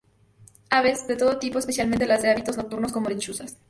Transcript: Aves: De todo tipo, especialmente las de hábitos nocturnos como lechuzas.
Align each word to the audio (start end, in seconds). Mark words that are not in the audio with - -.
Aves: 0.71 1.05
De 1.07 1.15
todo 1.15 1.37
tipo, 1.37 1.59
especialmente 1.59 2.07
las 2.07 2.23
de 2.23 2.31
hábitos 2.31 2.57
nocturnos 2.57 2.91
como 2.91 3.07
lechuzas. 3.07 3.59